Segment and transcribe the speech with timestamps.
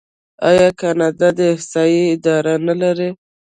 [0.49, 3.09] آیا کاناډا د احصایې اداره نلري؟